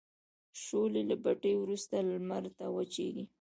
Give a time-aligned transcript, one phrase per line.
[0.63, 3.25] شولې له بټۍ وروسته لمر ته وچیږي.